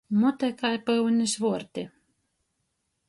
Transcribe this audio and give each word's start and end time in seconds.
Mute 0.19 0.47
kai 0.59 0.77
pyunis 0.85 1.33
vuorti. 1.43 1.81